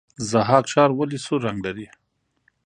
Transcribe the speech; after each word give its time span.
ضحاک 0.29 0.65
ښار 0.71 0.89
ولې 0.93 1.19
سور 1.25 1.39
رنګ 1.45 1.57
لري؟ 1.65 1.87